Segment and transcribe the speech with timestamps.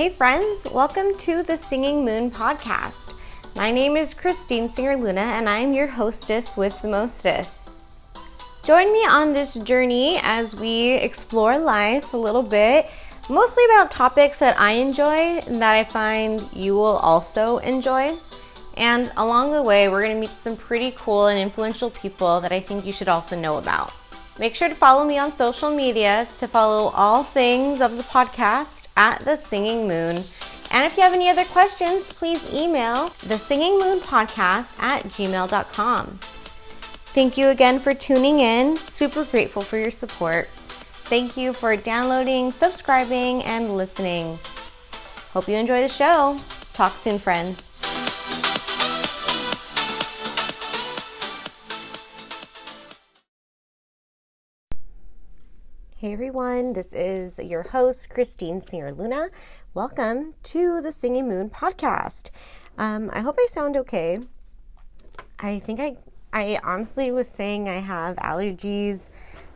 [0.00, 3.12] Hey, friends, welcome to the Singing Moon podcast.
[3.54, 7.68] My name is Christine Singer Luna, and I'm your hostess with the mostest.
[8.62, 12.88] Join me on this journey as we explore life a little bit,
[13.28, 18.16] mostly about topics that I enjoy and that I find you will also enjoy.
[18.78, 22.52] And along the way, we're going to meet some pretty cool and influential people that
[22.52, 23.92] I think you should also know about.
[24.38, 28.79] Make sure to follow me on social media to follow all things of the podcast
[28.96, 30.22] at The Singing Moon.
[30.72, 36.18] And if you have any other questions, please email the Singing Moon Podcast at gmail.com.
[37.12, 38.76] Thank you again for tuning in.
[38.76, 40.48] Super grateful for your support.
[41.10, 44.38] Thank you for downloading, subscribing, and listening.
[45.32, 46.38] Hope you enjoy the show.
[46.72, 47.69] Talk soon, friends.
[56.00, 59.28] Hey everyone, this is your host, Christine Singer Luna.
[59.74, 62.30] Welcome to the Singing Moon podcast.
[62.78, 64.18] Um, I hope I sound okay.
[65.38, 65.98] I think I,
[66.32, 69.10] I honestly was saying I have allergies,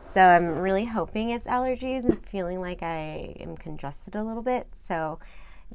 [0.05, 4.67] so I'm really hoping it's allergies and feeling like I am congested a little bit.
[4.73, 5.17] So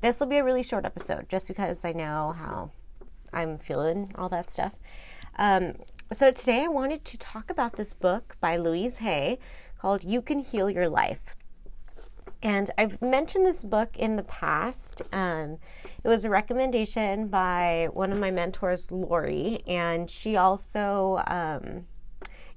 [0.01, 2.71] this will be a really short episode just because I know how
[3.33, 4.77] I'm feeling, all that stuff.
[5.37, 5.75] Um,
[6.13, 9.41] so today I wanted to talk about this book by Louise Hay
[9.81, 11.35] called You Can Heal Your Life.
[12.43, 15.03] And I've mentioned this book in the past.
[15.13, 15.59] Um,
[16.03, 21.87] it was a recommendation by one of my mentors, Lori, and she also, um,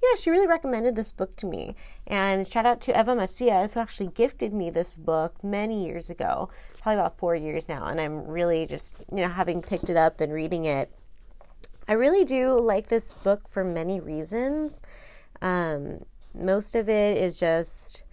[0.02, 1.76] yeah, she really recommended this book to me.
[2.08, 6.50] And shout out to Eva Macias, who actually gifted me this book many years ago,
[6.80, 7.86] probably about four years now.
[7.86, 10.92] And I'm really just, you know, having picked it up and reading it.
[11.88, 14.82] I really do like this book for many reasons.
[15.42, 18.04] Um, most of it is just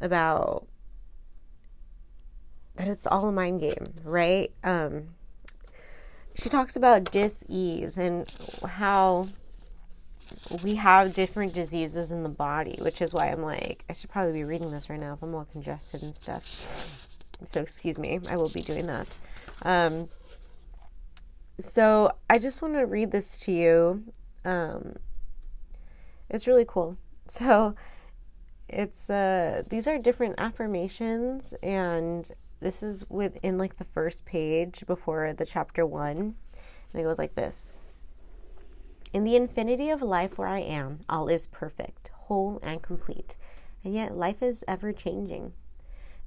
[0.00, 0.66] about
[2.76, 4.52] that it's all a mind game, right?
[4.62, 5.08] Um,
[6.34, 8.32] she talks about dis-ease and
[8.64, 9.28] how
[10.62, 14.32] we have different diseases in the body, which is why I'm like, I should probably
[14.32, 17.08] be reading this right now if I'm all congested and stuff.
[17.44, 19.16] So, excuse me, I will be doing that.
[19.62, 20.08] Um,
[21.60, 24.04] so, I just want to read this to you.
[24.44, 24.96] Um,
[26.30, 26.96] it's really cool.
[27.30, 27.74] So
[28.70, 32.30] it's uh these are different affirmations and
[32.60, 36.34] this is within like the first page before the chapter 1 and
[36.94, 37.74] it goes like this.
[39.12, 43.36] In the infinity of life where I am, all is perfect, whole and complete.
[43.84, 45.52] And yet life is ever changing.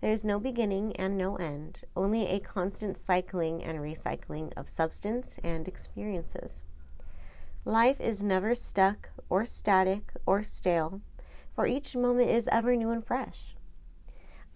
[0.01, 5.39] There is no beginning and no end, only a constant cycling and recycling of substance
[5.43, 6.63] and experiences.
[7.65, 10.99] Life is never stuck or static or stale,
[11.53, 13.55] for each moment is ever new and fresh.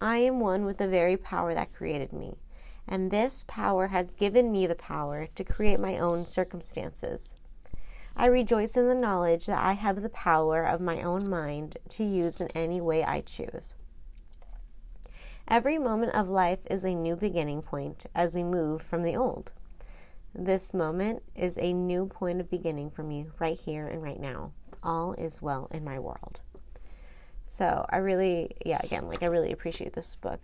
[0.00, 2.34] I am one with the very power that created me,
[2.88, 7.36] and this power has given me the power to create my own circumstances.
[8.16, 12.02] I rejoice in the knowledge that I have the power of my own mind to
[12.02, 13.76] use in any way I choose.
[15.46, 19.52] Every moment of life is a new beginning point as we move from the old.
[20.38, 24.52] This moment is a new point of beginning for me right here and right now.
[24.82, 26.42] All is well in my world.
[27.46, 30.40] So I really, yeah, again, like I really appreciate this book.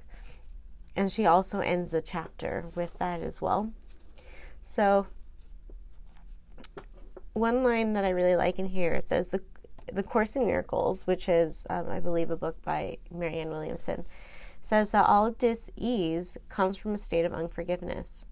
[0.96, 3.70] And she also ends the chapter with that as well.
[4.62, 5.08] So
[7.34, 9.42] one line that I really like in here it says the
[9.92, 14.06] the Course in Miracles, which is um, I believe a book by Marianne Williamson,
[14.62, 18.24] says that all dis-ease comes from a state of unforgiveness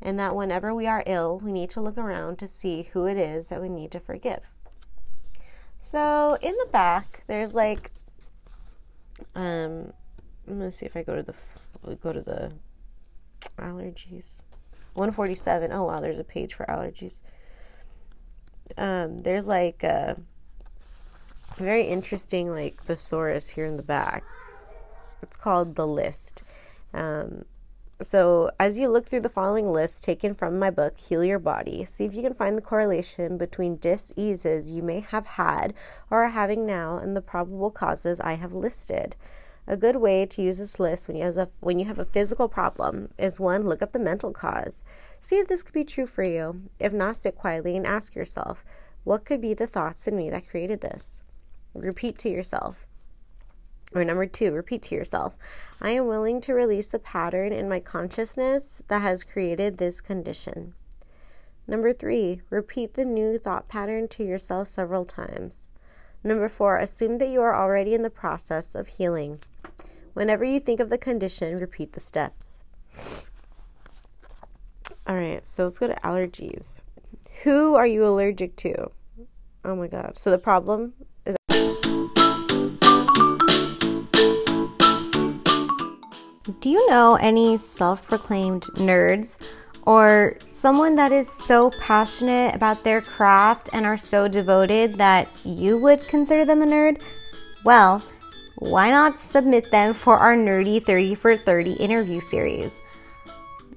[0.00, 3.16] and that whenever we are ill, we need to look around to see who it
[3.16, 4.52] is that we need to forgive.
[5.80, 7.92] So in the back, there's like,
[9.34, 9.92] um,
[10.46, 11.34] I'm gonna see if I go to the
[11.96, 12.52] go to the
[13.58, 14.42] allergies.
[14.94, 15.72] 147.
[15.72, 17.20] Oh wow, there's a page for allergies.
[18.76, 20.20] Um, there's like a
[21.56, 24.24] very interesting like thesaurus here in the back.
[25.22, 26.42] It's called the list.
[26.92, 27.44] Um,
[28.00, 31.84] so, as you look through the following list taken from my book, Heal Your Body,
[31.84, 35.74] see if you can find the correlation between dis-eases you may have had
[36.10, 39.16] or are having now and the probable causes I have listed.
[39.66, 42.06] A good way to use this list when you, have a, when you have a
[42.06, 44.82] physical problem is one, look up the mental cause.
[45.20, 46.62] See if this could be true for you.
[46.78, 48.64] If not, sit quietly and ask yourself,
[49.04, 51.22] what could be the thoughts in me that created this?
[51.74, 52.87] Repeat to yourself,
[53.94, 55.34] or number two, repeat to yourself
[55.80, 60.74] I am willing to release the pattern in my consciousness that has created this condition.
[61.66, 65.68] Number three, repeat the new thought pattern to yourself several times.
[66.24, 69.40] Number four, assume that you are already in the process of healing.
[70.14, 72.64] Whenever you think of the condition, repeat the steps.
[75.06, 76.80] All right, so let's go to allergies.
[77.44, 78.90] Who are you allergic to?
[79.64, 80.18] Oh my god.
[80.18, 80.94] So the problem
[86.60, 89.38] Do you know any self-proclaimed nerds
[89.86, 95.78] or someone that is so passionate about their craft and are so devoted that you
[95.78, 97.00] would consider them a nerd?
[97.64, 98.02] Well,
[98.56, 102.80] why not submit them for our Nerdy 30 for 30 interview series?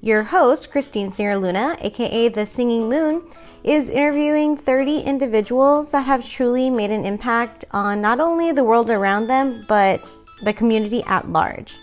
[0.02, 3.22] Your host, Christine Singer Luna, aka The Singing Moon,
[3.64, 8.90] is interviewing 30 individuals that have truly made an impact on not only the world
[8.90, 10.04] around them, but
[10.42, 11.76] the community at large.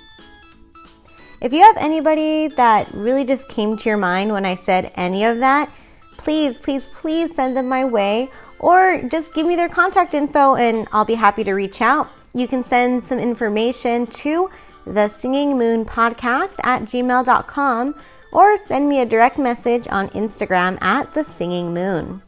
[1.40, 5.24] If you have anybody that really just came to your mind when I said any
[5.24, 5.70] of that,
[6.16, 10.88] please, please, please send them my way or just give me their contact info and
[10.90, 12.10] I'll be happy to reach out.
[12.34, 14.50] You can send some information to
[14.84, 17.94] the Singing Moon podcast at gmail.com
[18.32, 22.20] or send me a direct message on Instagram at the Singing Moon.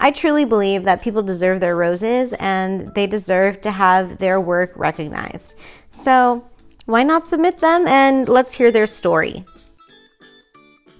[0.00, 4.72] I truly believe that people deserve their roses and they deserve to have their work
[4.74, 5.54] recognized.
[5.92, 6.44] So,
[6.86, 9.44] why not submit them and let's hear their story?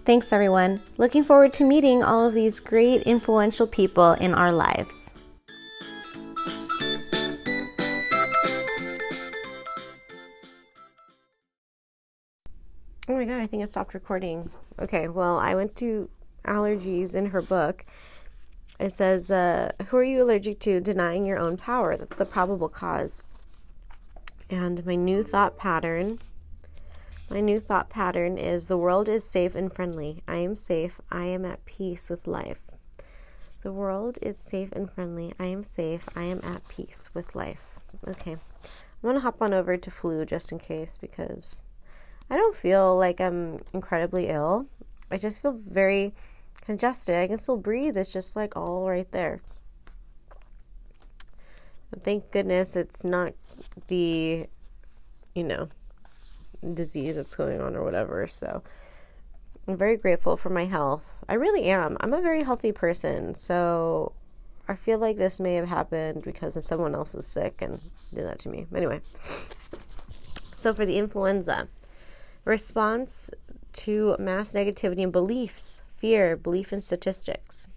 [0.04, 0.80] Thanks, everyone.
[0.96, 5.12] Looking forward to meeting all of these great, influential people in our lives.
[13.08, 14.50] Oh my god, I think it stopped recording.
[14.80, 16.08] Okay, well, I went to
[16.44, 17.84] allergies in her book.
[18.80, 20.80] It says, uh, Who are you allergic to?
[20.80, 21.96] Denying your own power.
[21.96, 23.22] That's the probable cause.
[24.52, 26.18] And my new thought pattern.
[27.30, 30.22] My new thought pattern is the world is safe and friendly.
[30.28, 31.00] I am safe.
[31.10, 32.60] I am at peace with life.
[33.62, 35.32] The world is safe and friendly.
[35.40, 36.06] I am safe.
[36.14, 37.80] I am at peace with life.
[38.06, 38.32] Okay.
[38.32, 38.38] I'm
[39.00, 41.62] going to hop on over to flu just in case because
[42.28, 44.66] I don't feel like I'm incredibly ill.
[45.10, 46.12] I just feel very
[46.66, 47.14] congested.
[47.14, 47.96] I can still breathe.
[47.96, 49.40] It's just like all right there.
[52.02, 53.32] Thank goodness it's not
[53.88, 54.46] the,
[55.34, 55.68] you know,
[56.74, 58.26] disease that's going on or whatever.
[58.26, 58.62] So
[59.66, 61.18] I'm very grateful for my health.
[61.28, 61.96] I really am.
[62.00, 63.34] I'm a very healthy person.
[63.34, 64.12] So
[64.68, 67.80] I feel like this may have happened because someone else is sick and
[68.14, 68.66] did that to me.
[68.74, 69.00] Anyway,
[70.54, 71.68] so for the influenza,
[72.44, 73.30] response
[73.72, 77.68] to mass negativity and beliefs, fear, belief in statistics.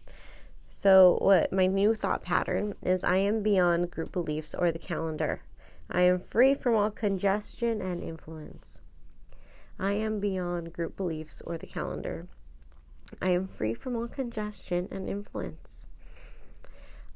[0.69, 5.41] So, what my new thought pattern is I am beyond group beliefs or the calendar.
[5.89, 8.79] I am free from all congestion and influence.
[9.79, 12.27] I am beyond group beliefs or the calendar.
[13.21, 15.87] I am free from all congestion and influence.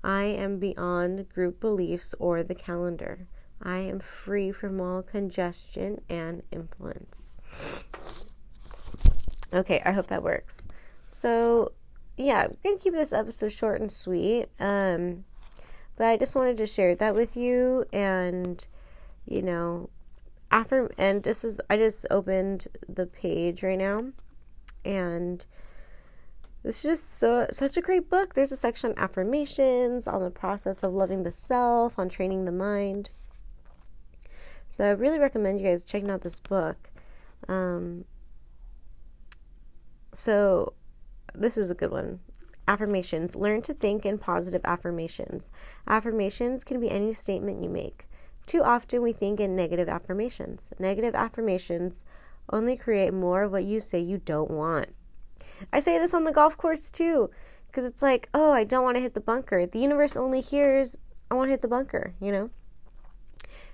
[0.03, 3.27] I am beyond group beliefs or the calendar.
[3.61, 7.31] I am free from all congestion and influence.
[9.51, 10.65] Okay, I hope that works.
[11.09, 11.73] So,
[12.15, 14.47] yeah, I'm gonna keep this episode short and sweet.
[14.59, 15.25] Um,
[15.99, 18.65] but I just wanted to share that with you, and
[19.25, 19.89] you know,
[20.49, 24.05] after and this is I just opened the page right now,
[24.85, 25.45] and
[26.63, 28.33] this is just so such a great book.
[28.33, 32.53] There's a section on affirmations, on the process of loving the self, on training the
[32.53, 33.09] mind.
[34.69, 36.89] So I really recommend you guys checking out this book.
[37.49, 38.05] Um,
[40.13, 40.73] so,
[41.33, 42.19] this is a good one.
[42.69, 43.35] Affirmations.
[43.35, 45.49] Learn to think in positive affirmations.
[45.87, 48.07] Affirmations can be any statement you make.
[48.45, 50.71] Too often we think in negative affirmations.
[50.77, 52.05] Negative affirmations
[52.53, 54.89] only create more of what you say you don't want.
[55.73, 57.31] I say this on the golf course too,
[57.65, 59.65] because it's like, oh, I don't want to hit the bunker.
[59.65, 60.95] The universe only hears,
[61.31, 62.51] I want to hit the bunker, you know?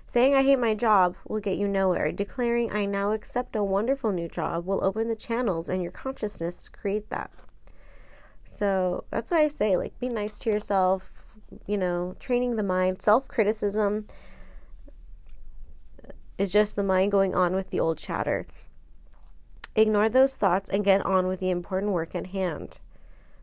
[0.06, 2.12] Saying I hate my job will get you nowhere.
[2.12, 6.62] Declaring I now accept a wonderful new job will open the channels and your consciousness
[6.62, 7.30] to create that.
[8.48, 9.76] So that's what I say.
[9.76, 11.12] Like, be nice to yourself,
[11.66, 13.02] you know, training the mind.
[13.02, 14.06] Self criticism
[16.38, 18.46] is just the mind going on with the old chatter.
[19.74, 22.78] Ignore those thoughts and get on with the important work at hand.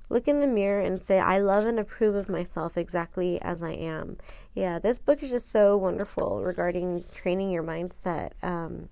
[0.10, 3.72] Look in the mirror and say, I love and approve of myself exactly as I
[3.72, 4.18] am.
[4.54, 8.32] Yeah, this book is just so wonderful regarding training your mindset.
[8.44, 8.90] Um,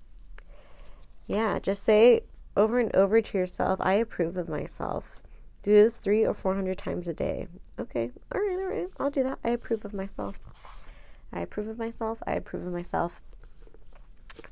[1.27, 2.21] yeah, just say
[2.57, 5.20] over and over to yourself, I approve of myself.
[5.63, 7.47] Do this three or four hundred times a day.
[7.79, 9.39] Okay, all right, all right, I'll do that.
[9.43, 10.39] I approve of myself.
[11.31, 12.21] I approve of myself.
[12.25, 13.21] I approve of myself.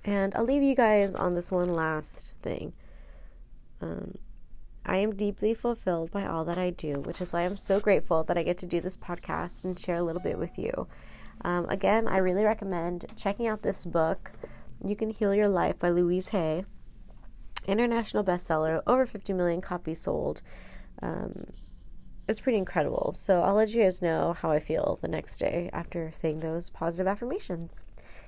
[0.03, 2.73] And I'll leave you guys on this one last thing.
[3.81, 4.15] Um,
[4.85, 8.23] I am deeply fulfilled by all that I do, which is why I'm so grateful
[8.23, 10.87] that I get to do this podcast and share a little bit with you.
[11.41, 14.31] Um, again, I really recommend checking out this book.
[14.83, 16.65] You Can Heal Your Life by Louise Hay.
[17.67, 20.41] International bestseller, over 50 million copies sold.
[21.01, 21.45] Um,
[22.27, 23.11] it's pretty incredible.
[23.11, 26.69] So I'll let you guys know how I feel the next day after saying those
[26.69, 27.81] positive affirmations.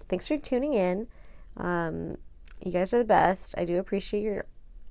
[0.10, 1.08] Thanks for tuning in.
[1.56, 2.18] Um,
[2.64, 3.54] you guys are the best.
[3.58, 4.46] I do appreciate your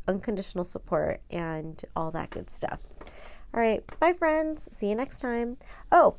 [0.06, 2.78] unconditional support and all that good stuff.
[3.52, 4.68] All right, bye, friends.
[4.70, 5.56] See you next time.
[5.90, 6.14] Oh,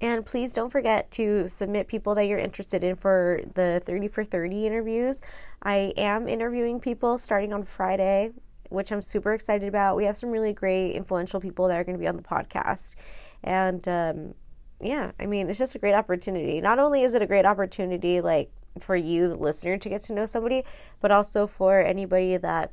[0.00, 4.24] and please don't forget to submit people that you're interested in for the 30 for
[4.24, 5.22] 30 interviews.
[5.62, 8.32] I am interviewing people starting on Friday
[8.68, 9.96] which I'm super excited about.
[9.96, 12.94] We have some really great, influential people that are going to be on the podcast.
[13.42, 14.34] And um,
[14.80, 16.60] yeah, I mean, it's just a great opportunity.
[16.60, 20.12] Not only is it a great opportunity, like for you, the listener, to get to
[20.12, 20.64] know somebody,
[21.00, 22.72] but also for anybody that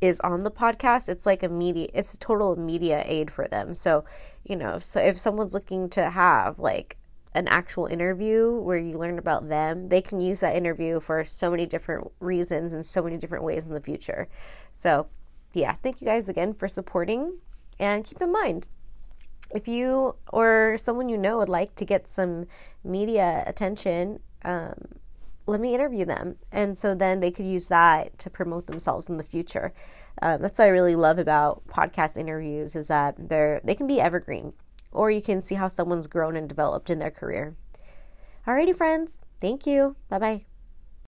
[0.00, 3.74] is on the podcast it's like a media it's a total media aid for them
[3.74, 4.04] so
[4.44, 6.98] you know so if someone's looking to have like
[7.34, 11.50] an actual interview where you learn about them, they can use that interview for so
[11.50, 14.28] many different reasons and so many different ways in the future.
[14.72, 15.08] So,
[15.52, 17.38] yeah, thank you guys again for supporting.
[17.78, 18.68] And keep in mind,
[19.50, 22.46] if you or someone you know would like to get some
[22.84, 24.74] media attention, um,
[25.46, 26.36] let me interview them.
[26.52, 29.74] And so then they could use that to promote themselves in the future.
[30.22, 34.00] Um, that's what I really love about podcast interviews is that they're they can be
[34.00, 34.52] evergreen
[34.94, 37.56] or you can see how someone's grown and developed in their career.
[38.46, 39.20] Alrighty, friends.
[39.40, 39.96] Thank you.
[40.08, 40.53] Bye bye.